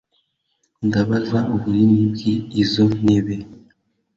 Ndabaza 0.87 1.39
ubunini 1.53 2.01
bw’izo 2.11 2.83
ntebe 3.01 3.35